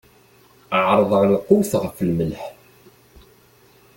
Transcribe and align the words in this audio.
Ɛerḍeɣ 0.85 1.23
lqut 1.33 1.71
ɣef 1.83 1.97
lmelḥ. 2.09 2.43